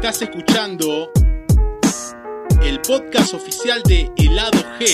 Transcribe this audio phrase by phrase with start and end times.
[0.00, 1.10] Estás escuchando
[2.62, 4.86] el podcast oficial de Helado G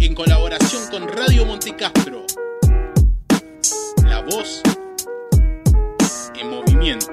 [0.00, 2.24] en colaboración con Radio Montecastro.
[4.04, 4.62] La voz
[6.34, 7.12] en movimiento.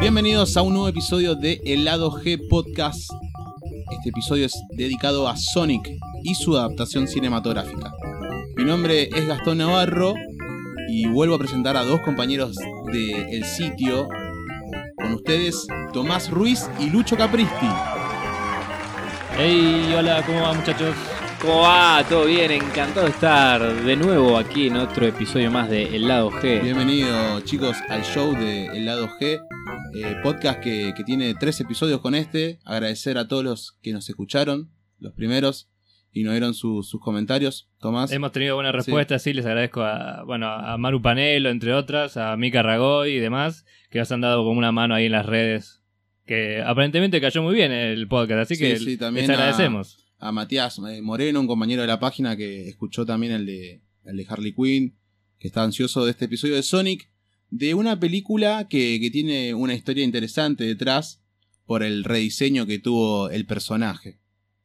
[0.00, 3.10] Bienvenidos a un nuevo episodio de Helado G Podcast.
[3.98, 5.90] Este episodio es dedicado a Sonic
[6.22, 7.92] y su adaptación cinematográfica.
[8.56, 10.14] Mi nombre es Gastón Navarro
[10.88, 12.56] y vuelvo a presentar a dos compañeros
[12.92, 14.08] del sitio.
[14.96, 17.68] Con ustedes, Tomás Ruiz y Lucho Capristi.
[19.38, 20.94] Hey, hola, ¿cómo va muchachos?
[21.40, 22.04] ¿Cómo va?
[22.06, 22.50] ¿Todo bien?
[22.50, 26.62] Encantado de estar de nuevo aquí en otro episodio más de El Lado G.
[26.62, 29.40] Bienvenidos chicos al show de El Lado G,
[29.94, 32.58] eh, podcast que, que tiene tres episodios con este.
[32.66, 35.69] Agradecer a todos los que nos escucharon, los primeros,
[36.12, 37.68] y nos dieron su- sus comentarios.
[37.78, 38.10] Tomás.
[38.12, 39.32] Hemos tenido buenas respuestas, sí.
[39.32, 43.98] les agradezco a, bueno, a Maru Panelo, entre otras, a Mika Ragoy y demás, que
[44.00, 45.82] nos han dado como una mano ahí en las redes.
[46.26, 50.06] Que aparentemente cayó muy bien el podcast, así Sí, que sí, también les a- agradecemos.
[50.18, 54.16] a Matías eh, Moreno, un compañero de la página que escuchó también el de, el
[54.16, 54.96] de Harley Quinn,
[55.38, 57.08] que está ansioso de este episodio de Sonic,
[57.48, 61.20] de una película que, que tiene una historia interesante detrás
[61.66, 64.20] por el rediseño que tuvo el personaje.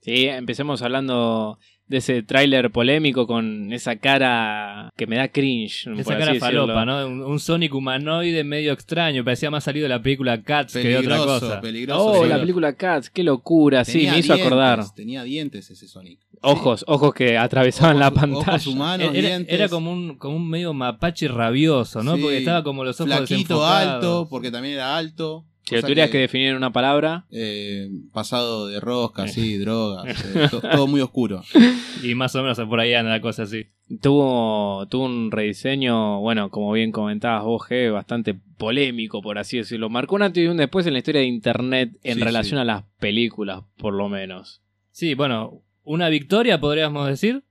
[0.06, 5.88] Sí, empecemos hablando de ese tráiler polémico con esa cara que me da cringe.
[5.98, 7.08] Esa cara falopa, ¿no?
[7.08, 10.98] Un, un Sonic humanoide medio extraño, parecía más salido de la película Cats que de
[10.98, 11.60] otra cosa.
[11.62, 12.06] peligroso.
[12.06, 14.84] Oh, la película Cats, qué locura, sí, me hizo dientes, acordar.
[14.96, 16.20] Tenía dientes ese Sonic.
[16.42, 18.52] Ojos, ojos que atravesaban la pantalla.
[18.58, 19.54] Ojos humanos, Era, dientes.
[19.56, 22.16] era como un, como un medio mapache rabioso, ¿no?
[22.16, 22.22] Sí.
[22.22, 25.46] Porque estaba como los ojos Flaquito, alto, porque también era alto.
[25.66, 26.20] Si lo tuvieras que...
[26.20, 31.42] definir en una palabra, eh, pasado de rosca, sí, drogas, eh, to- todo muy oscuro.
[32.04, 33.66] Y más o menos por ahí anda la cosa así.
[34.02, 39.90] tuvo, tuvo un rediseño, bueno, como bien comentabas vos, G, bastante polémico, por así decirlo.
[39.90, 42.62] Marcó un antes y un después en la historia de Internet en Sí, relación sí.
[42.62, 44.62] a las películas, por lo menos.
[44.92, 47.44] Sí, bueno, una victoria podríamos decir,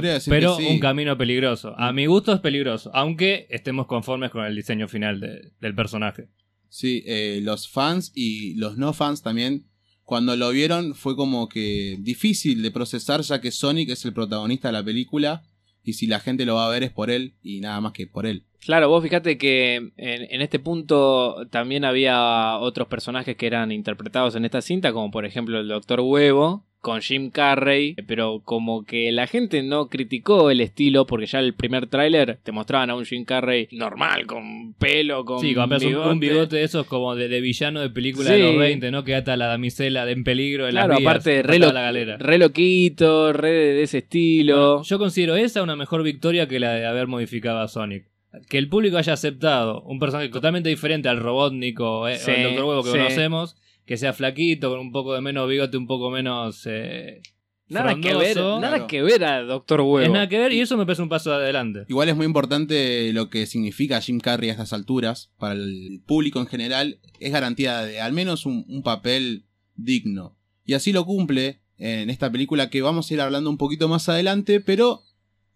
[0.00, 0.68] decir pero que sí.
[0.72, 1.74] un camino peligroso.
[1.78, 6.28] A mi gusto es peligroso, aunque estemos conformes con el diseño final de- del personaje.
[6.68, 9.66] Sí, eh, los fans y los no fans también,
[10.04, 14.68] cuando lo vieron fue como que difícil de procesar ya que Sonic es el protagonista
[14.68, 15.42] de la película
[15.82, 18.06] y si la gente lo va a ver es por él y nada más que
[18.06, 18.44] por él.
[18.60, 24.34] Claro, vos fíjate que en, en este punto también había otros personajes que eran interpretados
[24.34, 29.10] en esta cinta, como por ejemplo el Doctor Huevo con Jim Carrey, pero como que
[29.10, 33.04] la gente no criticó el estilo porque ya el primer tráiler te mostraban a un
[33.04, 37.26] Jim Carrey normal, con pelo, con sí, como un, un bigote de esos como de,
[37.26, 39.02] de villano de película de los 20, ¿no?
[39.02, 41.72] Que ata a la damisela de en peligro en Claro, las vías, aparte, re, lo-
[41.72, 42.16] la galera.
[42.18, 44.56] re loquito, re de ese estilo.
[44.74, 48.04] Bueno, yo considero esa una mejor victoria que la de haber modificado a Sonic.
[48.48, 52.42] Que el público haya aceptado un personaje totalmente diferente al robótnico eh, Sí, o el
[52.44, 52.96] Doctor Huevo que sí.
[52.98, 57.22] conocemos, que sea flaquito, con un poco de menos bigote, un poco menos eh,
[57.68, 58.86] nada que ver, nada Claro.
[58.88, 60.00] que ver a Doctor Huevo.
[60.00, 61.84] Es nada que ver y eso me parece un paso adelante.
[61.88, 66.40] Igual es muy importante lo que significa Jim Carrey a estas alturas para el público
[66.40, 70.36] en general, es garantía de al menos un, un papel digno.
[70.64, 74.08] Y así lo cumple en esta película que vamos a ir hablando un poquito más
[74.08, 75.02] adelante, pero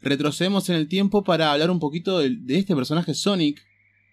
[0.00, 3.60] retrocedemos en el tiempo para hablar un poquito de, de este personaje Sonic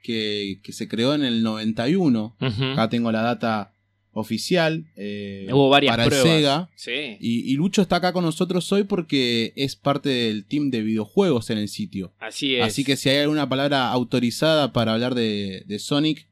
[0.03, 2.35] que, que se creó en el 91.
[2.39, 2.63] Ujú.
[2.71, 3.73] Acá tengo la data
[4.17, 6.25] oficial eh, Hubo varias para pruebas.
[6.27, 6.69] el Sega.
[6.75, 7.17] Sí.
[7.19, 11.49] Y, y Lucho está acá con nosotros hoy porque es parte del team de videojuegos
[11.49, 12.13] en el sitio.
[12.19, 12.63] Así es.
[12.63, 16.27] Así que si hay alguna palabra autorizada para hablar de, de Sonic,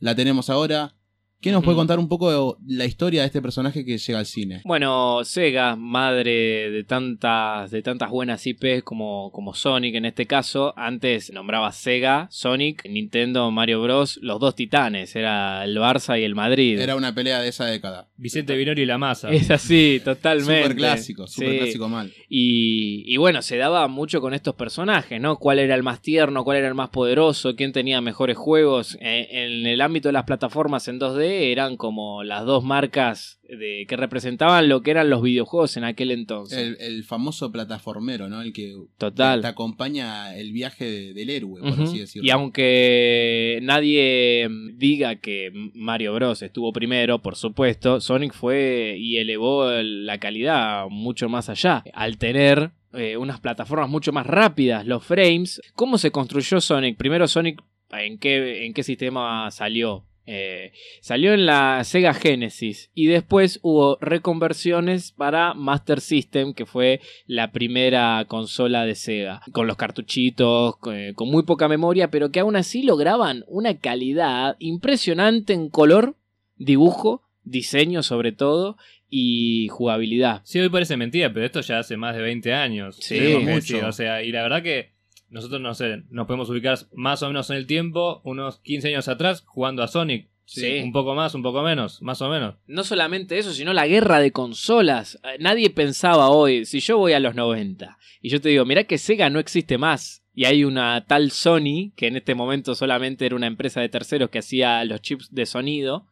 [0.00, 0.94] la tenemos ahora.
[1.40, 4.26] ¿Qué nos puede contar un poco de la historia de este personaje que llega al
[4.26, 4.60] cine?
[4.64, 10.74] Bueno, Sega, madre de tantas, de tantas buenas IPs como, como Sonic en este caso,
[10.76, 16.34] antes nombraba Sega, Sonic, Nintendo, Mario Bros, los dos titanes, era el Barça y el
[16.34, 16.76] Madrid.
[16.80, 18.08] Era una pelea de esa década.
[18.16, 19.30] Vicente Vinori y la masa.
[19.38, 20.62] Es así, totalmente.
[20.62, 21.58] Super clásico, super Sí.
[21.58, 22.12] clásico mal.
[22.28, 25.36] Y, y bueno, se daba mucho con estos personajes, ¿no?
[25.36, 26.42] ¿Cuál era el más tierno?
[26.42, 27.54] ¿Cuál era el más poderoso?
[27.54, 28.98] ¿Quién tenía mejores juegos?
[29.00, 33.86] Eh, en el ámbito de las plataformas en 2D eran como las dos marcas de,
[33.88, 36.58] que representaban lo que eran los videojuegos en aquel entonces.
[36.58, 38.42] El, el famoso plataformero, ¿no?
[38.42, 39.40] El que Total.
[39.40, 42.26] te acompaña el viaje de- del héroe, por así decirlo.
[42.26, 49.70] Y aunque nadie diga que Mario Bros estuvo primero, por supuesto, Sonic fue y elevó
[49.70, 51.84] el- la calidad mucho más allá.
[51.94, 55.60] Al tener eh, unas plataformas mucho más rápidas, los frames.
[55.74, 56.96] ¿Cómo se construyó Sonic?
[56.96, 57.60] Primero Sonic,
[57.90, 60.04] ¿en qué, en qué sistema salió?
[60.30, 67.00] Eh, salió en la Sega Genesis y después hubo reconversiones para Master System, que fue
[67.26, 72.30] la primera consola de Sega, con los cartuchitos, con, eh, con muy poca memoria, pero
[72.30, 76.14] que aún así lograban una calidad impresionante en color,
[76.56, 78.76] dibujo, diseño sobre todo
[79.08, 80.42] y jugabilidad.
[80.44, 82.96] Sí, hoy parece mentira, pero esto ya hace más de 20 años.
[83.00, 83.54] Sí, mucho.
[83.54, 84.90] decir, O sea, y la verdad que
[85.30, 89.08] nosotros, no sé, nos podemos ubicar más o menos en el tiempo, unos 15 años
[89.08, 90.28] atrás, jugando a Sonic.
[90.46, 90.78] Sí.
[90.82, 92.54] Un poco más, un poco menos, más o menos.
[92.66, 95.20] No solamente eso, sino la guerra de consolas.
[95.24, 98.84] Eh, Nadie pensaba hoy, si yo voy a los 90 y yo te digo, mirá
[98.84, 100.24] que Sega no existe más.
[100.34, 104.30] Y hay una tal Sony, que en este momento solamente era una empresa de terceros
[104.30, 106.06] que hacía los chips de sonido,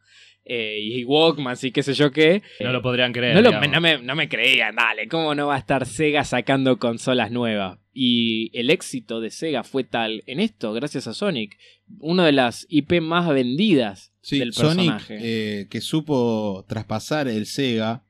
[0.45, 2.41] eh, y Walkman y qué sé yo qué.
[2.59, 3.33] No lo podrían creer.
[3.35, 3.69] no, lo- digamos.
[3.71, 7.79] no me, no me creían, dale, ¿cómo no va a estar Sega sacando consolas nuevas?
[7.99, 11.57] Y el éxito de Sega fue tal en esto, gracias a Sonic,
[11.99, 15.17] una de las IP más vendidas Sí, del Sonic, personaje.
[15.61, 18.03] eh, que supo traspasar el Sega,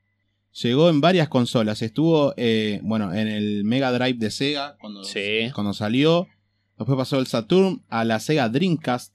[0.62, 1.80] llegó en varias consolas.
[1.80, 5.50] Estuvo, eh, bueno, en el Mega Drive de Sega cuando, Sí.
[5.54, 6.28] cuando salió.
[6.76, 9.14] Después pasó el Saturn a la Sega Dreamcast,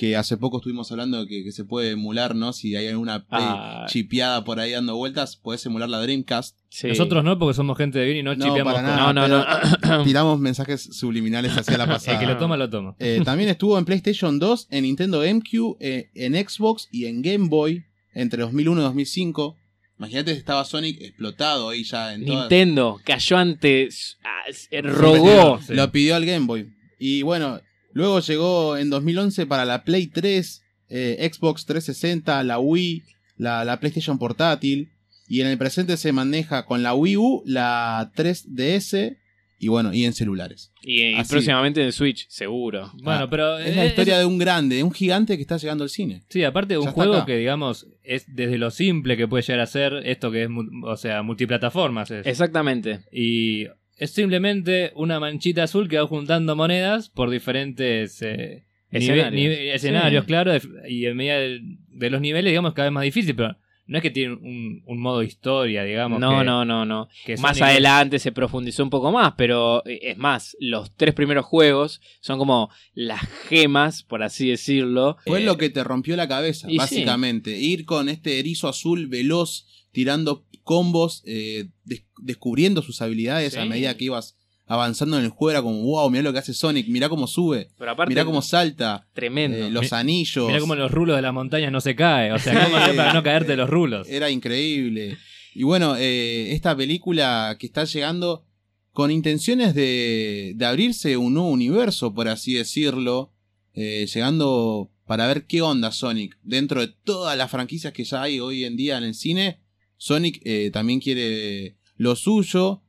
[0.00, 2.54] que hace poco estuvimos hablando de que, que se puede emular, ¿no?
[2.54, 3.84] Si hay alguna Play Ah.
[3.86, 6.56] chipeada por ahí dando vueltas, puedes emular la Dreamcast.
[6.70, 6.88] Sí.
[6.88, 9.12] Nosotros no, porque somos gente de bien y no, No, chipeamos para con- nada.
[9.12, 10.04] No, no, no.
[10.04, 12.14] Tiramos mensajes subliminales hacia la pasada.
[12.18, 12.96] El que lo toma, lo toma.
[12.98, 17.48] Eh, también estuvo en PlayStation 2, en Nintendo GameCube, eh, en Xbox y en Game
[17.48, 19.56] Boy entre 2001 y 2005.
[19.98, 25.60] Imagínate si estaba Sonic explotado ahí ya en todas- Nintendo cayó antes, ah, rogó.
[25.60, 25.74] Sí.
[25.74, 26.72] Lo pidió al Game Boy.
[26.98, 27.60] Y bueno,
[27.92, 33.04] luego llegó en 2011 para la Play 3, eh, Xbox 360, la Wii,
[33.36, 34.90] la, la PlayStation portátil.
[35.28, 39.16] Y en el presente se maneja con la Wii U, la 3DS
[39.62, 40.72] y bueno, y en celulares.
[40.82, 42.90] Y, próximamente en Switch, seguro.
[43.02, 43.58] Bueno, pero.
[43.58, 46.22] Es la eh, historia de un grande, de un gigante que está llegando al cine.
[46.30, 47.26] Sí, aparte de un juego acá.
[47.26, 50.48] que, digamos, es desde lo simple que puede llegar a ser esto que es,
[50.84, 52.10] o sea, multiplataformas.
[52.10, 52.26] es.
[52.26, 53.00] Exactamente.
[53.12, 53.66] Y
[54.00, 59.32] es simplemente una manchita azul que va juntando monedas por diferentes eh, Escenarios.
[59.32, 60.26] nive- nive- escenarios, Sí.
[60.26, 60.52] claro,
[60.88, 63.56] y en medida de, de los niveles, digamos, cada vez más difícil, pero
[63.86, 66.18] no es que tiene un, un modo historia, digamos.
[66.20, 67.08] No, que- no, no, no.
[67.26, 71.12] que Más niveles- adelante se profundizó un poco más, pero eh, es más, los tres
[71.14, 75.16] primeros juegos son como las gemas, por así decirlo.
[75.26, 76.76] Fue Eh, lo que te rompió la cabeza, sí.
[76.76, 77.58] básicamente.
[77.58, 83.58] Ir con este erizo azul veloz, tirando combos, eh, des- descubriendo sus habilidades Sí.
[83.58, 85.50] a medida que ibas avanzando en el juego.
[85.50, 88.40] Era como, wow, mirá lo que hace Sonic, mirá cómo sube, Pero aparte, mirá cómo
[88.40, 89.56] salta, tremendo.
[89.66, 90.46] eh, los Mi- anillos.
[90.46, 92.32] Mira cómo los rulos de las montañas no se caen.
[92.32, 94.08] O sea, ¿cómo hacer para no caerte los rulos?
[94.08, 95.18] Era increíble.
[95.54, 98.44] Y bueno, eh, esta película que está llegando
[98.92, 103.32] con intenciones de, de abrirse un nuevo universo, por así decirlo,
[103.74, 106.38] eh, llegando para ver qué onda Sonic.
[106.44, 109.58] Dentro de todas las franquicias que ya hay hoy en día en el cine,
[110.00, 112.82] Sonic eh, también quiere lo suyo.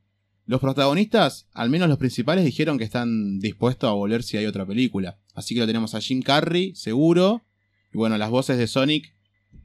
[0.46, 4.66] Los protagonistas, al menos los principales, dijeron que están dispuestos a volver si hay otra
[4.66, 5.20] película.
[5.34, 7.42] Así que lo tenemos a Jim Carrey, seguro.
[7.92, 9.14] Y bueno, las voces de Sonic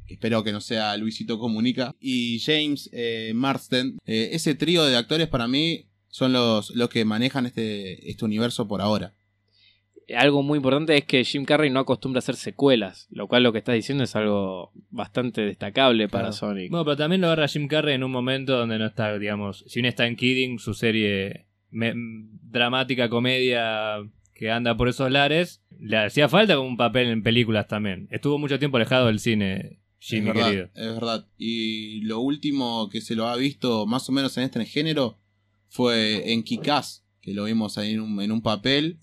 [0.08, 3.98] espero que no sea Luisito Comunica, y James eh, Marsden.
[4.06, 8.68] Eh, ese trío de actores para mí son los, los que manejan este, este universo
[8.68, 9.14] por ahora.
[10.16, 13.52] Algo muy importante es que Jim Carrey no acostumbra a hacer secuelas, lo cual lo
[13.52, 16.34] que estás diciendo es algo bastante destacable para Claro.
[16.34, 16.70] Sonic.
[16.72, 19.80] Bueno, pero también lo agarra Jim Carrey en un momento donde no está, digamos, si
[19.82, 21.94] bien está en Kidding, su serie me-
[22.44, 23.98] dramática, comedia
[24.34, 28.08] que anda por esos lares, le hacía falta como un papel en películas también.
[28.12, 30.70] Estuvo mucho tiempo alejado del cine, Jimmy es verdad, querido.
[30.76, 31.26] es verdad.
[31.38, 35.18] Y lo último que se lo ha visto más o menos en este género
[35.70, 39.00] fue en Kikaz, que lo vimos ahí en un, en un papel.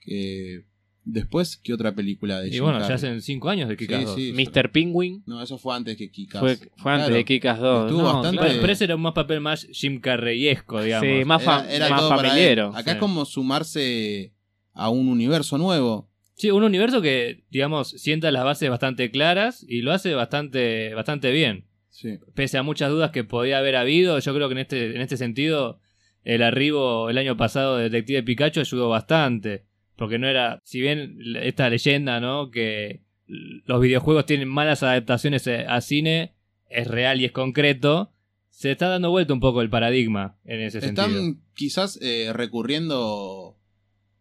[0.00, 0.64] Que
[1.04, 4.04] después, ¿qué otra película de Y Jim bueno, ya hacen cinco años de Kikas Sí,
[4.04, 4.14] 2.
[4.16, 4.32] sí.
[4.34, 4.70] Mr.
[4.70, 6.40] Penguin No, eso fue antes que Kikaz.
[6.40, 7.14] fue, fue antes Claro.
[7.14, 7.84] de Kikas 2.
[7.86, 8.60] Estuvo No, bastante- claro.
[8.60, 11.08] Pero ese era un más papel más Jim Carreyesco, digamos.
[11.08, 12.28] Sí, más, fa- Era- era más todo para él.
[12.28, 12.68] familiero.
[12.70, 12.90] Acá sí.
[12.90, 14.34] es como sumarse
[14.74, 16.10] a un universo nuevo.
[16.34, 21.32] Sí, un universo que, digamos, sienta las bases bastante claras y lo hace bastante, bastante
[21.32, 21.64] bien.
[21.90, 22.18] Sí.
[22.36, 25.16] Pese a muchas dudas que podía haber habido, yo creo que en este, en este
[25.16, 25.80] sentido,
[26.22, 29.64] el arribo el año pasado de Detective Pikachu ayudó bastante.
[29.98, 32.50] Porque no era, si bien esta leyenda, ¿no?
[32.50, 36.34] Que los videojuegos tienen malas adaptaciones a cine,
[36.70, 38.12] es real y es concreto.
[38.48, 41.36] Se está dando vuelta un poco el paradigma en ese Están sentido.
[41.54, 43.58] quizás eh, recurriendo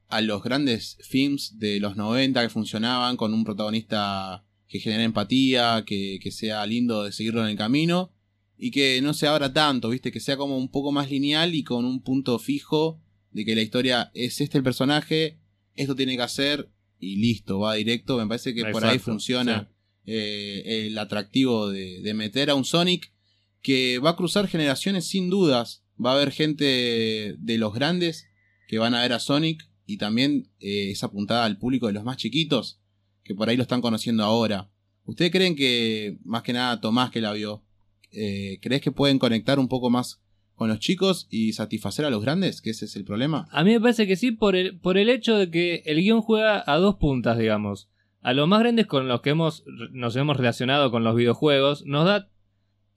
[0.09, 5.83] a los grandes films de los 90 que funcionaban con un protagonista que genera empatía,
[5.85, 8.11] que, que sea lindo de seguirlo en el camino
[8.57, 10.11] y que no se abra tanto, ¿viste?
[10.11, 12.99] Que sea como un poco más lineal y con un punto fijo
[13.31, 15.37] de que la historia es este el personaje,
[15.77, 16.69] esto tiene que hacer
[16.99, 18.17] y listo, va directo.
[18.17, 19.69] Me parece que por ahí funciona.
[20.05, 23.13] eh, el atractivo de, de meter a un Sonic
[23.61, 25.83] que va a cruzar generaciones sin dudas.
[26.03, 28.27] Va a haber gente de los grandes
[28.67, 32.03] que van a ver a Sonic y también eh, es apuntada al público de los
[32.03, 32.79] más chiquitos
[33.23, 34.69] que por ahí lo están conociendo ahora.
[35.05, 37.63] ¿Ustedes creen que, más que nada Tomás que la vio,
[38.11, 40.21] eh, crees que pueden conectar un poco más
[40.57, 42.61] con los chicos y satisfacer a los grandes?
[42.61, 43.47] Que ese es el problema.
[43.51, 46.21] A mí me parece que sí, por el, por el hecho de que el guion
[46.21, 47.89] juega a dos puntas, digamos.
[48.21, 52.05] A los más grandes con los que hemos, nos hemos relacionado con los videojuegos, nos
[52.05, 52.27] da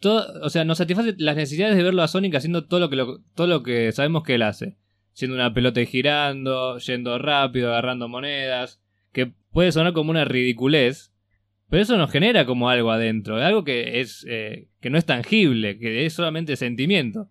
[0.01, 2.97] todo, o sea, nos satisface las necesidades de verlo a Sonic haciendo todo lo que,
[2.97, 4.77] lo- todo lo que sabemos que él hace.
[5.13, 8.81] Siendo una pelota y girando, yendo rápido, agarrando monedas,
[9.13, 11.13] que puede sonar como una ridiculez,
[11.69, 15.79] pero eso nos genera como algo adentro, algo que es eh, que no es tangible,
[15.79, 17.29] que es solamente sentimiento.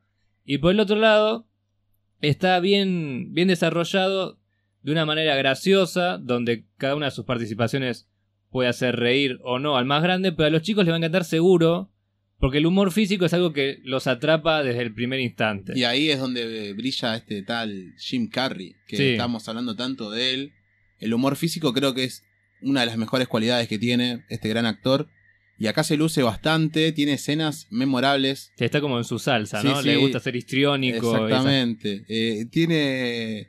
[0.51, 1.47] Y por el otro lado,
[2.21, 4.39] está bien, bien desarrollado
[4.81, 8.09] de una manera graciosa, donde cada una de sus participaciones
[8.49, 10.97] puede hacer reír o no al más grande, pero a los chicos les va a
[10.97, 11.91] encantar seguro,
[12.39, 15.73] porque el humor físico es algo que los atrapa desde el primer instante.
[15.75, 19.03] Y ahí es donde brilla este tal Jim Carrey, que Sí.
[19.09, 20.53] estamos hablando tanto de él.
[20.97, 22.23] El humor físico creo que es
[22.63, 25.09] una de las mejores cualidades que tiene este gran actor.
[25.59, 28.53] Y acá se luce bastante, tiene escenas memorables.
[28.57, 29.81] Está como en su salsa, ¿no?
[29.81, 29.89] sí.
[29.89, 31.13] Le gusta ser histriónico.
[31.13, 32.05] Exactamente.
[32.07, 33.47] Eh, tiene.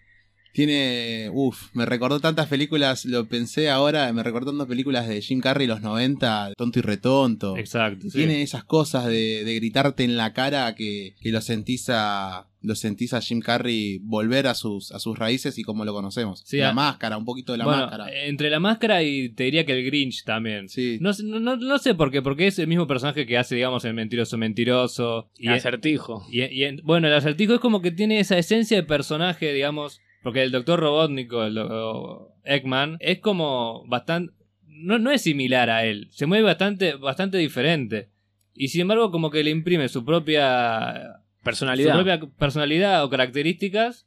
[0.53, 1.31] Tiene.
[1.33, 5.69] Uf, me recordó tantas películas, lo pensé ahora, me recordó tantas películas de Jim Carrey
[5.69, 7.57] los 90, tonto y retonto.
[7.57, 8.11] Exacto.
[8.11, 8.19] sí.
[8.19, 12.49] Tiene esas cosas de, de gritarte en la cara que, que lo sentís a.
[12.63, 16.43] Lo sentís a Jim Carrey volver a sus, a sus raíces y como lo conocemos.
[16.45, 18.07] Sí, la a- máscara, un poquito de la Bueno, máscara.
[18.27, 20.69] entre la máscara y te diría que el Grinch también.
[20.69, 20.99] Sí.
[21.01, 23.55] No, sé- no, no- no sé por qué, porque es el mismo personaje que hace,
[23.55, 25.31] digamos, el mentiroso mentiroso.
[25.39, 26.27] Y, acertijo.
[26.31, 30.01] y- y en- bueno, el acertijo es como que tiene esa esencia de personaje, digamos,
[30.23, 34.35] porque el doctor Robotnico, el do- Eggman, es como bastante...
[34.67, 38.11] No, no es similar a él, se mueve bastante, bastante diferente.
[38.55, 41.93] Y sin embargo, como que le imprime su propia Personalidad.
[41.93, 44.07] su propia personalidad o características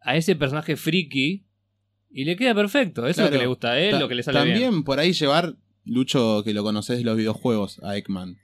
[0.00, 1.46] a ese personaje friki
[2.10, 3.06] y le queda perfecto.
[3.06, 4.84] Eso es lo que le gusta a él, Ta- lo que le sale También bien.
[4.84, 8.36] por ahí llevar, Lucho, que lo conoces de los videojuegos, a Eggman.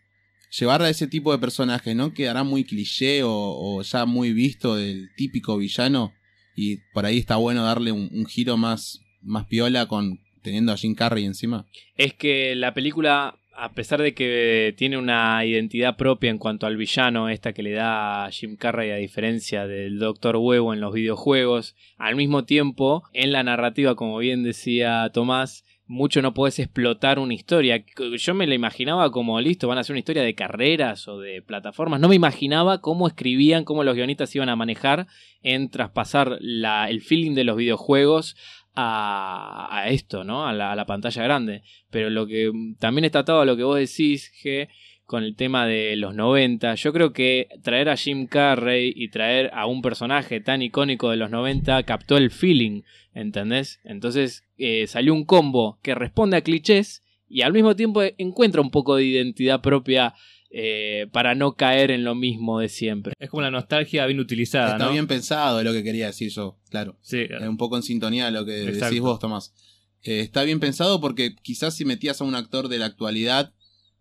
[0.59, 2.13] Llevar a ese tipo de personajes, ¿no?
[2.13, 6.13] Quedará muy cliché o, o ya muy visto del típico villano.
[6.55, 10.77] Y por ahí está bueno darle un, un giro más, más piola con teniendo a
[10.77, 11.67] Jim Carrey encima.
[11.97, 16.77] Es que la película, a pesar de que tiene una identidad propia en cuanto al
[16.77, 20.93] villano, esta que le da a Jim Carrey a diferencia del Doctor Huevo en los
[20.93, 27.19] videojuegos, al mismo tiempo, en la narrativa, como bien decía Tomás, mucho no podés explotar
[27.19, 27.85] una historia.
[28.17, 31.43] Yo me la imaginaba como, listo, van a hacer una historia de carreras o de
[31.43, 32.01] plataformas.
[32.01, 35.07] No me imaginaba cómo escribían, cómo los guionistas iban a manejar
[35.43, 38.37] en traspasar el feeling de los videojuegos
[38.75, 40.47] a, esto, ¿no?
[40.47, 41.63] A la, pantalla grande.
[41.91, 44.69] Pero lo que también está atado a lo que vos decís, que
[45.07, 49.51] con el tema de los 90, yo creo que traer a Jim Carrey y traer
[49.53, 53.81] a un personaje tan icónico de los 90 captó el feeling, ¿entendés?
[53.85, 58.71] Entonces eh, salió un combo que responde a clichés y al mismo tiempo encuentra un
[58.71, 60.15] poco de identidad propia
[60.55, 63.15] eh, para no caer en lo mismo de siempre.
[63.19, 64.93] Es como la nostalgia bien utilizada, está ¿no?
[64.93, 66.99] bien pensado, es lo que quería decir yo, claro.
[67.01, 68.85] Sí, Es un poco en sintonía a lo que Exacto.
[68.87, 69.55] decís vos, Tomás.
[70.03, 73.55] Eh, está bien pensado porque quizás si metías a un actor de la actualidad,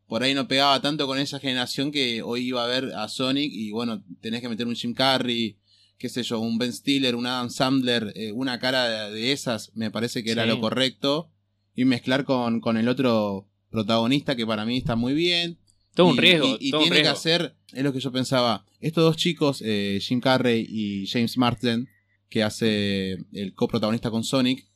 [0.08, 3.50] por ahí no pegaba tanto con esa generación que hoy iba a ver a Sonic
[3.54, 5.58] y bueno, tenés que meter un Jim Carrey,
[5.98, 9.72] qué sé yo, un Ben Stiller, un Adam Sandler, eh, una cara de, de esas,
[9.74, 10.50] me parece que era Sí.
[10.50, 11.32] lo correcto.
[11.76, 15.58] Y mezclar con, con el otro protagonista que para mí está muy bien.
[15.96, 16.48] Todo un Y- riesgo.
[16.60, 19.62] Y, y todo un tiene que hacer, es lo que yo pensaba, estos dos chicos,
[19.66, 21.88] eh, Jim Carrey y James Marsden,
[22.30, 24.68] que hace el coprotagonista con Sonic,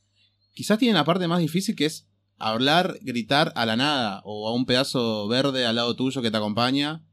[0.54, 2.08] quizás tienen la parte más difícil que es
[2.38, 6.38] hablar, gritar a la nada o a un pedazo verde al lado tuyo que te
[6.38, 7.06] acompaña.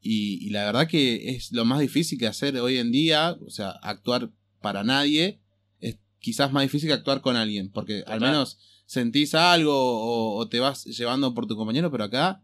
[0.00, 3.50] Y, y la verdad que es lo más difícil que hacer hoy en día, o
[3.50, 4.30] sea, actuar
[4.60, 5.40] para nadie,
[5.80, 10.48] es quizás más difícil que actuar con alguien, porque al menos sentís algo o, o
[10.48, 12.42] te vas llevando por tu compañero, pero acá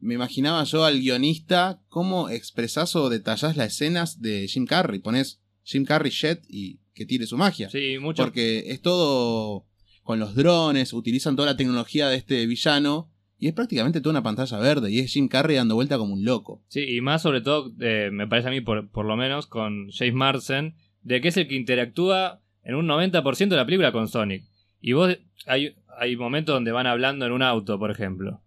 [0.00, 5.00] me imaginaba yo al guionista cómo expresás o detallás las escenas de Jim Carrey.
[5.00, 7.70] Pones Jim Carrey Jet y que tire su magia.
[7.70, 8.22] Sí, mucho.
[8.22, 9.66] Porque es todo
[10.02, 14.22] con los drones, utilizan toda la tecnología de este villano y es prácticamente toda una
[14.22, 16.62] pantalla verde y es Jim Carrey dando vuelta como un loco.
[16.68, 19.90] Sí, y más sobre todo, eh, me parece a mí, por, por lo menos, con
[19.90, 24.08] James Marsden, de que es el que interactúa en un 90% de la película con
[24.08, 24.44] Sonic.
[24.80, 25.16] Y vos,
[25.46, 28.42] hay, hay momentos donde van hablando en un auto, por ejemplo.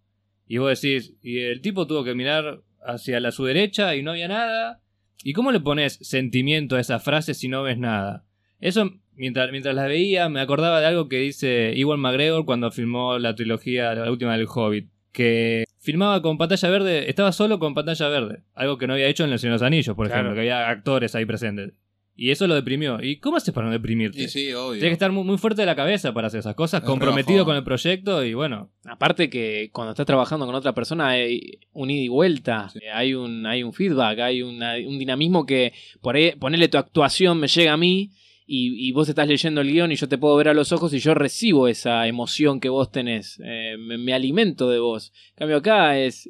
[0.53, 4.11] Y vos decís, y el tipo tuvo que mirar hacia la su derecha y no
[4.11, 4.81] había nada.
[5.23, 8.25] ¿Y cómo le pones sentimiento a esa frase si no ves nada?
[8.59, 13.17] Eso, mientras, mientras la veía, me acordaba de algo que dice Iwan McGregor cuando filmó
[13.17, 14.89] la trilogía, la última del Hobbit.
[15.11, 18.43] que filmaba con pantalla verde, estaba solo con pantalla verde.
[18.53, 20.21] Algo que no había hecho en El Señor de los Anillos, por Claro.
[20.21, 21.73] ejemplo, que había actores ahí presentes.
[22.15, 23.01] Y eso lo deprimió.
[23.01, 24.21] ¿Y cómo haces para no deprimirte?
[24.23, 24.73] Y sí, obvio.
[24.73, 27.43] Tienes que estar muy, muy fuerte de la cabeza para hacer esas cosas, Es comprometido
[27.43, 28.69] con el proyecto y bueno.
[28.85, 32.79] Aparte que cuando estás trabajando con otra persona hay un ida y vuelta, Sí.
[32.83, 36.77] eh, hay, un, hay un feedback, hay una- un dinamismo que por ahí ponerle tu
[36.77, 38.11] actuación me llega a mí
[38.45, 40.93] y, y vos estás leyendo el guion y yo te puedo ver a los ojos
[40.93, 45.13] y yo recibo esa emoción que vos tenés, eh, me, me alimento de vos.
[45.29, 46.29] En cambio acá es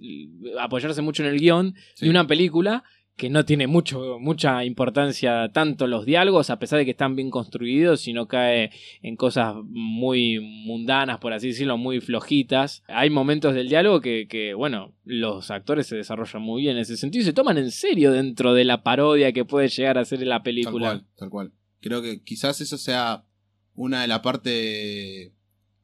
[0.60, 2.06] apoyarse mucho en el guion Sí.
[2.06, 2.84] de una película
[3.16, 7.30] que no tiene mucho, mucha importancia tanto los diálogos, a pesar de que están bien
[7.30, 8.72] construidos, sino cae
[9.04, 12.84] en cosas muy mundanas, por así decirlo, muy flojitas.
[12.88, 16.98] Hay momentos del diálogo que, que, bueno, los actores se desarrollan muy bien en ese
[16.98, 20.22] sentido y se toman en serio dentro de la parodia que puede llegar a ser
[20.22, 20.88] la Tal película.
[20.88, 21.54] cual, tal cual.
[21.82, 23.26] Creo que quizás eso sea
[23.76, 25.34] una de la parte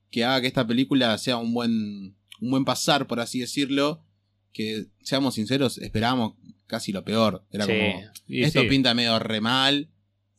[0.10, 4.04] que haga que esta película sea un buen, un buen pasar, por así decirlo.
[4.52, 6.34] Que seamos sinceros, esperábamos
[6.70, 7.44] casi lo peor.
[7.52, 7.72] Era Sí.
[7.74, 8.68] como, esto sí.
[8.70, 9.90] pinta medio re mal.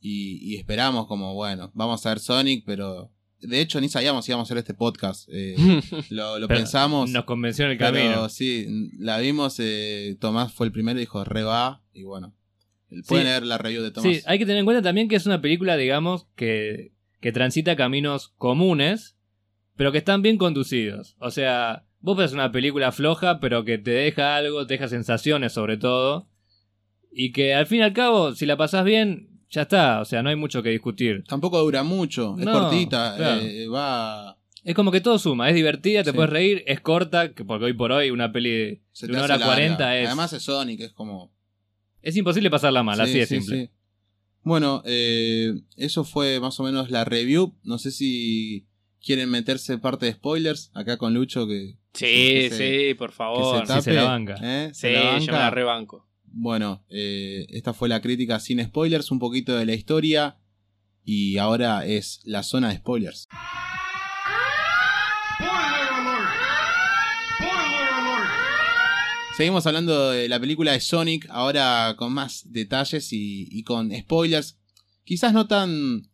[0.00, 4.30] Y, y esperamos como, bueno, vamos a ver Sonic, pero de hecho ni sabíamos si
[4.32, 5.28] íbamos a hacer este podcast.
[5.30, 5.54] eh,
[6.10, 7.10] lo pensamos.
[7.10, 8.28] Nos convenció en el Pero camino.
[8.30, 8.66] sí,
[8.98, 12.34] la vimos, eh, Tomás fue el primero y dijo, re va, y bueno.
[13.06, 13.30] Pueden Sí.
[13.30, 14.10] leer la review de Tomás.
[14.16, 17.76] Sí, hay que tener en cuenta también que es una película, digamos, que, que transita
[17.76, 19.16] caminos comunes,
[19.76, 21.14] pero que están bien conducidos.
[21.20, 25.52] O sea, vos ves una película floja, pero que te deja algo, te deja sensaciones
[25.52, 26.28] sobre todo,
[27.12, 30.00] y que al fin y al cabo, si la pasás bien, ya está.
[30.00, 31.24] O sea, no hay mucho que discutir.
[31.26, 33.40] Tampoco dura mucho, es No, cortita, claro.
[33.42, 34.36] eh, va...
[34.62, 36.16] Es como que todo suma, es divertida, te Sí.
[36.16, 39.38] puedes reír, es corta, que porque hoy por hoy una peli de se una hora
[39.38, 41.32] cuarenta es, Además es Sonic, es como...
[42.02, 43.70] es imposible pasarla mal, Sí, así de sí, simple.
[44.42, 47.54] Bueno, eh, eso fue más o menos la review.
[47.62, 48.66] No sé si
[49.04, 51.76] quieren meterse parte de spoilers acá con Lucho que...
[51.94, 53.54] Sí, que se- sí, por que favor.
[53.60, 54.34] se Sí, tape, se la banca.
[54.42, 54.70] ¿eh?
[54.72, 56.06] Sí, ¿Se la yo me la rebanco.
[56.24, 60.36] Bueno, eh, esta fue la crítica sin spoilers, un poquito de la historia.
[61.04, 63.26] Y ahora es la zona de spoilers.
[69.36, 74.58] Seguimos hablando de la película de Sonic, ahora con más detalles y, y con spoilers.
[75.04, 76.09] Quizás no tan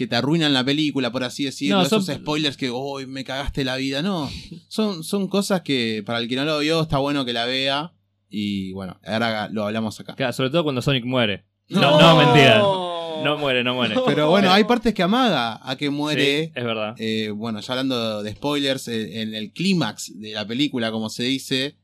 [0.00, 1.76] que te arruinan la película, por así decirlo.
[1.76, 4.00] No, esos spoilers que, hoy me cagaste la vida.
[4.00, 4.30] No,
[4.68, 7.92] son, son cosas que para el que no lo vio está bueno que la vea.
[8.30, 10.14] Y bueno, ahora lo hablamos acá.
[10.14, 11.44] Claro, sobre todo cuando Sonic muere.
[11.68, 12.00] No, No.
[12.00, 12.60] no, mentira.
[12.60, 13.94] No muere, no muere.
[14.06, 16.44] Pero bueno, hay partes que amaga a que muere.
[16.46, 16.94] Sí, es verdad.
[16.96, 21.24] Eh, bueno, ya hablando de spoilers, eh, en el clímax de la película, como se
[21.24, 21.76] dice,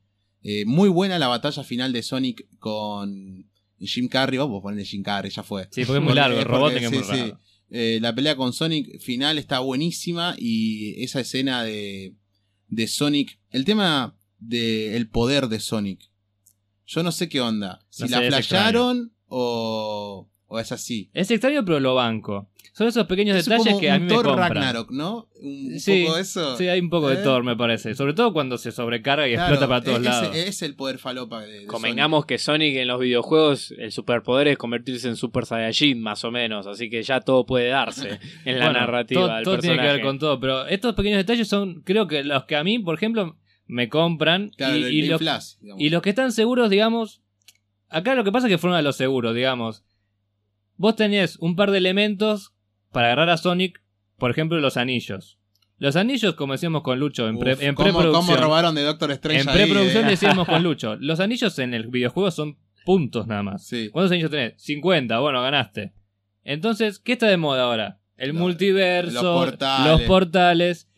[0.43, 3.45] eh, muy buena la batalla final de Sonic con
[3.79, 4.39] Jim Carrey.
[4.39, 5.69] Vamos a ponerle Jim Carrey, ya fue.
[5.71, 7.33] Sí, porque es muy largo, el robot es muy sí, sí.
[7.71, 12.15] Eh, la pelea con Sonic final está buenísima y esa escena de,
[12.69, 16.11] de Sonic, el tema del poder de Sonic,
[16.87, 21.11] yo no sé qué onda, si No sé, la flasharon o, o es así.
[21.13, 22.49] Es extraño, pero lo banco.
[22.77, 24.53] Son esos pequeños Es detalles como que a mí me Thor compran.
[24.53, 25.29] Ragnarok, ¿no?
[25.41, 26.59] Un Sí, poco eso.
[26.59, 27.23] Sí, hay un poco de ¿Eh?
[27.25, 27.95] Thor, me parece.
[27.95, 30.37] Sobre todo cuando se sobrecarga y Claro, explota para todos es, lados.
[30.37, 34.59] Es el poder falopa de, de Convengamos que Sonic en los videojuegos, el superpoder es
[34.59, 36.67] convertirse en Super Saiyajin, más o menos.
[36.67, 39.83] Así que ya todo puede darse en la Bueno, narrativa todo, del todo tiene que
[39.87, 42.95] ver con todo, pero estos pequeños detalles son, creo que los que a mí, por
[42.97, 44.51] ejemplo, me compran.
[44.51, 47.23] Claro, y, los- flash, y los que están seguros, digamos.
[47.89, 49.83] Acá lo que pasa es que fueron a los seguros, digamos.
[50.77, 52.53] Vos tenés un par de elementos
[52.97, 53.83] para agarrar a Sonic,
[54.17, 55.39] por ejemplo, los anillos.
[55.77, 58.25] Los anillos, como decíamos con Lucho, en, pre- Uf, en ¿cómo, preproducción.
[58.37, 60.09] cómo robaron de Doctor Strange En ahí, preproducción eh?
[60.11, 60.97] decíamos con Lucho.
[60.97, 62.57] Los anillos en el videojuego son
[62.87, 63.67] puntos nada más.
[63.67, 63.91] Sí.
[63.93, 64.55] ¿Cuántos anillos tenés?
[64.57, 65.93] 50, bueno, ganaste.
[66.43, 68.01] Entonces, ¿qué está de moda ahora?
[68.17, 69.87] El multiverso, los portales.
[69.93, 70.91] los portales.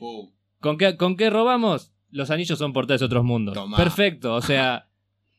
[0.60, 1.92] ¿Con qué, ¿Con qué robamos?
[2.10, 3.54] Los anillos son portales de otros mundos.
[3.54, 3.76] Tomá.
[3.76, 4.88] Perfecto, o sea,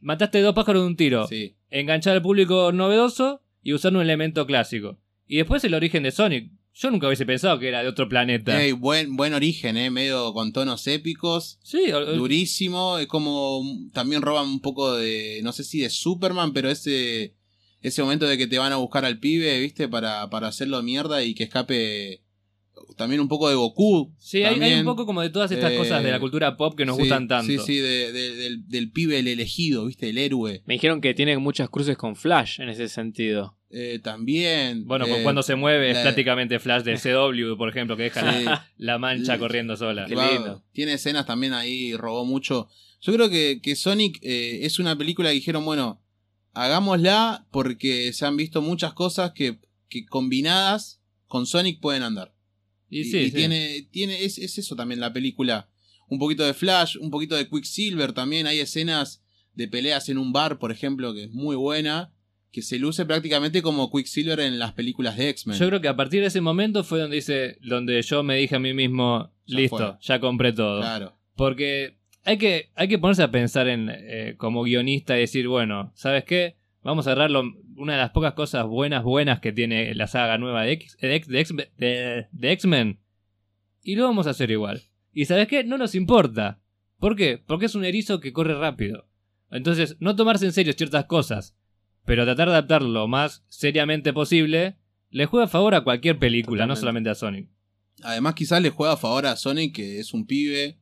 [0.01, 1.25] mataste dos pájaros de un tiro.
[1.27, 1.55] Sí.
[1.69, 4.97] Enganchar al público novedoso y usar un elemento clásico.
[5.29, 6.51] Y después el origen de Sonic.
[6.73, 8.61] Yo nunca hubiese pensado que era de otro planeta.
[8.61, 11.59] Ey, buen, buen origen, eh, medio con tonos épicos.
[11.63, 12.97] Sí, Durísimo.
[12.97, 13.61] Es como.
[13.93, 15.39] También roban un poco de.
[15.43, 17.35] No sé si de Superman, pero ese.
[17.81, 19.87] Ese momento de que te van a buscar al pibe, ¿viste?
[19.87, 22.23] Para, para hacerlo mierda y que escape.
[22.97, 24.13] También un poco de Goku.
[24.17, 26.75] sí hay, hay un poco como de todas estas Eh, cosas de la cultura pop
[26.75, 27.51] que nos Sí, gustan tanto.
[27.51, 30.09] Sí, sí, de- de- del, del pibe el elegido, ¿viste?
[30.09, 30.61] El héroe.
[30.65, 33.57] Me dijeron que tiene muchas cruces con Flash en ese sentido.
[33.71, 34.85] Eh, también.
[34.85, 38.43] Bueno, eh, cuando se mueve es prácticamente Flash de CW, por ejemplo, que deja Sí.
[38.45, 40.05] la, la mancha corriendo sola.
[40.07, 40.63] Qué lindo.
[40.71, 42.67] Tiene escenas también ahí, robó mucho.
[43.01, 46.01] Yo creo que, que Sonic eh, es una película que dijeron, bueno,
[46.53, 52.33] hagámosla porque se han visto muchas cosas que, que combinadas con Sonic pueden andar.
[52.89, 53.31] Y Y, sí, y sí.
[53.35, 55.69] tiene, tiene es, es eso también la película.
[56.07, 58.47] un poquito de Flash, un poquito de Quicksilver también.
[58.47, 59.21] Hay escenas
[59.53, 62.11] de peleas en un bar, por ejemplo, que es muy buena.
[62.51, 65.57] Que se luce prácticamente como Quicksilver en las películas de X-Men.
[65.57, 68.55] Yo creo que a partir de ese momento fue donde dice, donde yo me dije
[68.55, 69.95] a mí mismo, Ya listo, fue.
[70.01, 70.81] ya compré todo.
[70.81, 71.15] Claro.
[71.35, 75.91] Porque hay que, hay que ponerse a pensar en eh, como guionista y decir, bueno,
[75.95, 76.57] ¿sabes qué?
[76.81, 77.31] Vamos a agarrar
[77.75, 81.15] una de las pocas cosas buenas, buenas que tiene la saga nueva de X- de
[81.15, 82.99] X- de X-Men
[83.83, 84.83] y lo vamos a hacer igual.
[85.13, 85.63] ¿Y sabes qué?
[85.63, 86.61] No nos importa.
[86.99, 87.37] ¿Por qué?
[87.37, 89.07] Porque es un erizo que corre rápido.
[89.51, 91.57] Entonces, no tomarse en serio ciertas cosas,
[92.09, 94.77] pero tratar de adaptarlo lo más seriamente posible,
[95.11, 97.47] le juega a favor a cualquier película, no solamente a Sonic.
[98.01, 100.79] Además, quizás le juega a favor a Sonic, que es un pibe.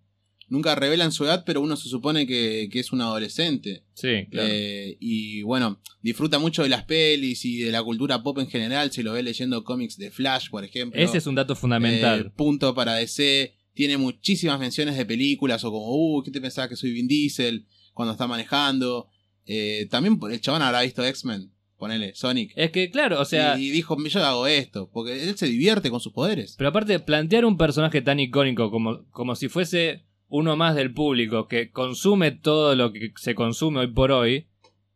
[0.47, 3.83] Nunca revelan su edad, pero uno se supone que, que es un adolescente.
[3.93, 4.47] Sí, claro.
[4.49, 8.89] Eh, y bueno, disfruta mucho de las pelis y de la cultura pop en general.
[8.93, 10.97] Se lo ve leyendo cómics de Flash, por ejemplo.
[11.01, 12.31] Ese es un dato Eh, fundamental.
[12.31, 13.53] punto para DC.
[13.73, 17.65] Tiene muchísimas menciones de películas o como, uh, ¿qué te pensabas que soy Vin Diesel?
[17.93, 19.09] Cuando está manejando.
[19.47, 21.51] Eh, también el chabón habrá visto X-Men.
[21.77, 22.53] Ponele, Sonic.
[22.55, 24.89] es que, claro, o sea, y dijo, yo hago esto.
[24.91, 26.55] Porque él se divierte con sus poderes.
[26.57, 31.47] Pero aparte, plantear un personaje tan icónico como, como si fuese uno más del público
[31.47, 34.47] que consume todo lo que se consume hoy por hoy,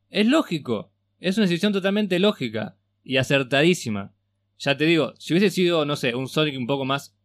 [0.09, 0.91] es lógico.
[1.19, 4.13] Es una decisión totalmente lógica y acertadísima.
[4.57, 7.15] Ya te digo, si hubiese sido, no sé, un Sonic un poco más,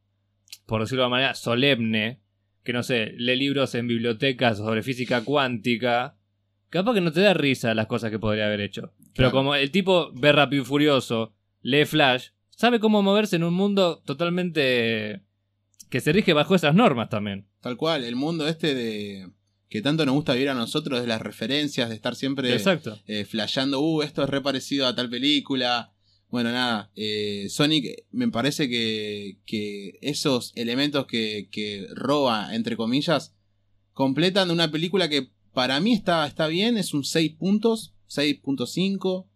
[0.66, 2.20] por decirlo de una manera, solemne,
[2.62, 6.15] que no sé, lee libros en bibliotecas sobre física cuántica,
[6.76, 8.92] capaz que no te da risa las cosas que podría haber hecho.
[9.14, 13.54] Pero como el tipo ve Rápido y Furioso, lee Flash, sabe cómo moverse en un
[13.54, 15.22] mundo totalmente
[15.90, 17.46] que se rige bajo esas normas también.
[17.60, 19.30] Tal cual, el mundo este de
[19.68, 23.00] que tanto nos gusta vivir a nosotros, de las referencias, de estar siempre Exacto.
[23.06, 25.92] eh, flasheando, uh, esto es re parecido a tal película.
[26.28, 33.34] Bueno, nada, eh, Sonic me parece que, que esos elementos que, que roba, entre comillas,
[33.92, 39.26] completan una película que para mí está, está bien, es un 6 puntos, 6.5,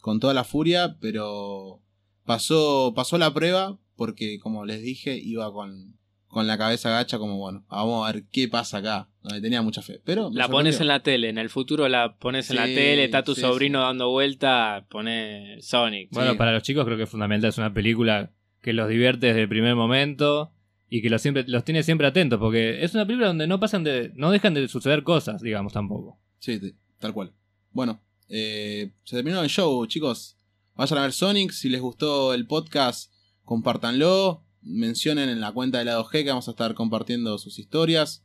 [0.00, 1.82] con toda la furia, pero
[2.24, 7.36] pasó, pasó la prueba porque, como les dije, iba con, con la cabeza gacha como,
[7.36, 10.00] bueno, vamos a ver qué pasa acá, donde tenía mucha fe.
[10.02, 10.80] Pero La pones sorprendió.
[10.82, 13.82] en la tele, en el futuro la pones en la tele, está tu sí, sobrino
[13.82, 16.08] dando vuelta, pone Sonic.
[16.12, 16.38] Bueno, Sí.
[16.38, 18.30] para los chicos creo que es fundamental, es una película
[18.62, 20.52] que los divierte desde el primer momento
[20.90, 23.84] y que los, siempre, los tiene siempre atentos, porque es una película donde no pasan
[23.84, 26.18] de, no dejan de suceder cosas, digamos, tampoco.
[26.40, 27.32] Sí, te- tal cual.
[27.70, 30.36] Bueno, eh, se terminó el show, chicos.
[30.74, 31.52] Vayan a ver Sonic.
[31.52, 33.12] Si les gustó el podcast,
[33.44, 34.44] compártanlo.
[34.62, 38.24] Mencionen en la cuenta de lado G que vamos a estar compartiendo sus historias.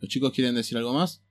[0.00, 1.22] ¿Los chicos quieren decir algo más?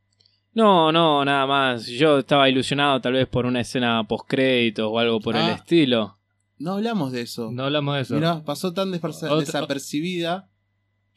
[0.53, 1.87] No, no, nada más.
[1.87, 5.53] Yo estaba ilusionado tal vez por una escena post créditos o algo por el Ah.
[5.53, 6.17] estilo.
[6.57, 7.51] No hablamos de eso.
[7.51, 8.15] No hablamos de eso.
[8.15, 10.49] Mirá, pasó tan desapercibida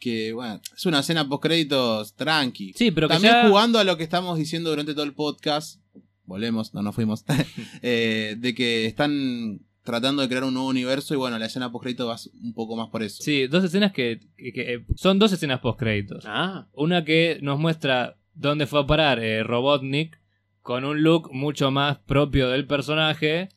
[0.00, 2.72] que, bueno, es una escena post créditos tranqui.
[2.74, 5.80] sí, pero que También ya- jugando a lo que estamos diciendo durante todo el podcast,
[6.24, 7.24] volvemos, no nos fuimos,
[7.82, 11.82] eh, de que están tratando de crear un nuevo universo y bueno, la escena post
[11.84, 13.22] crédito va un poco más por eso.
[13.22, 16.24] Sí, dos escenas que, que- que, eh, son dos escenas post créditos.
[16.26, 20.18] Ah, Una que nos muestra dónde fue a parar eh, Robotnik
[20.62, 23.48] con un look mucho más propio del personaje,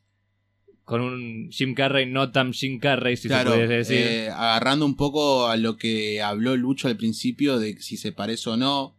[0.84, 3.96] con un Jim Carrey no tan Jim Carrey, si claro, se puede decir.
[3.98, 8.50] eh, agarrando un poco a lo que habló Lucho al principio de si se parece
[8.50, 8.96] o no.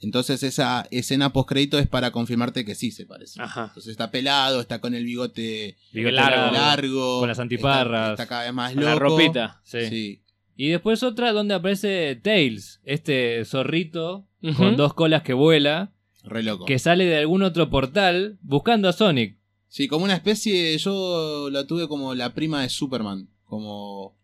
[0.00, 3.40] Entonces esa escena post crédito es para confirmarte que sí se parece.
[3.40, 3.66] ajá.
[3.68, 8.10] Entonces está pelado, está con el bigote Bigote largo, largo, con las antiparras.
[8.12, 8.92] está, está cada vez más Con loco.
[8.94, 9.60] la ropita.
[9.64, 9.88] Sí.
[9.88, 10.22] Sí.
[10.56, 15.92] Y después otra donde aparece Tails, este zorrito con dos colas que vuela,
[16.24, 16.64] Re loco.
[16.66, 19.38] que sale de algún otro portal buscando a Sonic.
[19.74, 24.14] Sí, como una especie, yo la tuve como la prima de Superman, como,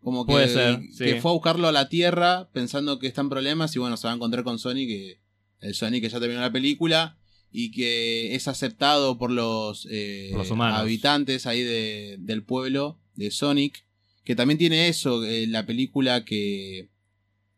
[0.00, 1.20] como que, Puede ser, que sí.
[1.20, 4.12] fue a buscarlo a la Tierra pensando que está en problemas y bueno, se va
[4.12, 5.20] a encontrar con Sonic, que,
[5.60, 7.18] el Sonic que ya terminó la película
[7.52, 10.80] y que es aceptado por los, eh, Por los humanos.
[10.80, 13.86] habitantes ahí de- del pueblo de Sonic,
[14.24, 16.88] que también tiene eso, eh, la película que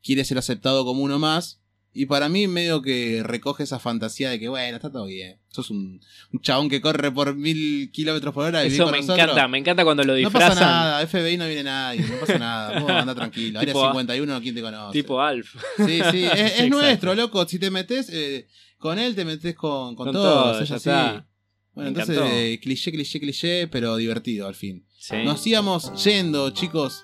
[0.02, 1.57] quiere ser aceptado como uno más.
[2.00, 5.36] Y para mí medio que recoge esa fantasía de que, bueno, está todo bien.
[5.48, 6.00] Sos un,
[6.32, 9.18] un chabón que corre por mil kilómetros por hora y Eso me nosotros.
[9.18, 10.50] encanta, me encanta cuando lo No disfrazan.
[10.50, 12.78] pasa nada, FBI no viene nadie, no pasa nada.
[12.80, 13.58] Vos anda tranquilo.
[13.58, 14.92] Área Tipo, 51, ¿quién te conoce?
[14.92, 15.56] Tipo Alf.
[15.78, 17.44] Sí, sí, es, nuestro, loco.
[17.48, 18.46] Si te metes eh,
[18.78, 20.68] con él, te metes con, con, Con todos.
[20.68, 21.26] ya está.
[21.74, 24.86] Bueno, Me entonces, eh, cliché, cliché, cliché, pero divertido al fin.
[25.00, 25.16] Sí.
[25.24, 27.02] Nos íbamos yendo, chicos.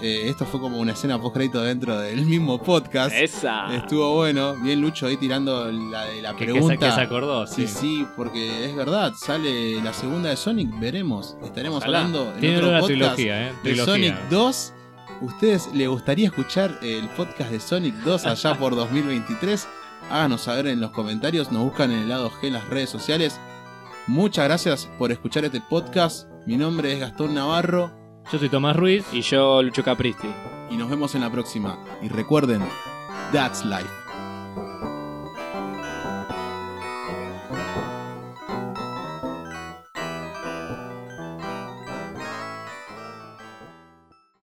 [0.00, 3.14] Eh, esto fue como una escena post-crédito dentro del mismo podcast.
[3.14, 3.74] Esa.
[3.74, 4.54] Estuvo bueno.
[4.56, 6.76] Bien Lucho ahí tirando la la pregunta.
[6.76, 7.66] Que, se acordó, sí.
[7.66, 8.06] sí.
[8.16, 9.12] Porque es verdad.
[9.16, 11.36] Sale la segunda de Sonic, veremos.
[11.42, 13.52] Estaremos hablando en Tiene otro una podcast trilogía, ¿eh?
[13.64, 14.74] de Sonic 2.
[15.20, 19.66] ¿Ustedes le gustaría escuchar el podcast de Sonic 2 allá por 2023?
[20.10, 23.40] Háganos saber en los comentarios, nos buscan en el lado G en las redes sociales.
[24.06, 26.28] Muchas gracias por escuchar este podcast.
[26.46, 27.97] Mi nombre es Gastón Navarro.
[28.30, 29.06] Yo soy Tomás Ruiz.
[29.12, 30.28] Y yo, Lucho Capristi.
[30.70, 31.78] Y nos vemos en la próxima.
[32.02, 32.62] Y recuerden,
[33.32, 34.07] that's life.